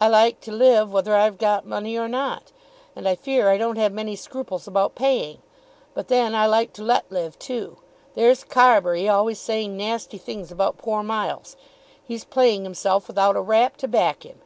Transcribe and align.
I 0.00 0.08
like 0.08 0.40
to 0.40 0.52
live 0.52 0.90
whether 0.90 1.14
I've 1.14 1.36
got 1.36 1.66
money 1.66 1.98
or 1.98 2.08
not. 2.08 2.50
And 2.96 3.06
I 3.06 3.14
fear 3.14 3.50
I 3.50 3.58
don't 3.58 3.76
have 3.76 3.92
many 3.92 4.16
scruples 4.16 4.66
about 4.66 4.94
paying. 4.94 5.42
But 5.92 6.08
then 6.08 6.34
I 6.34 6.46
like 6.46 6.72
to 6.72 6.82
let 6.82 7.12
live 7.12 7.38
too. 7.38 7.76
There's 8.14 8.42
Carbury 8.42 9.06
always 9.06 9.38
saying 9.38 9.76
nasty 9.76 10.16
things 10.16 10.50
about 10.50 10.78
poor 10.78 11.02
Miles. 11.02 11.56
He's 12.02 12.24
playing 12.24 12.62
himself 12.64 13.06
without 13.06 13.36
a 13.36 13.42
rap 13.42 13.76
to 13.76 13.86
back 13.86 14.22
him. 14.22 14.40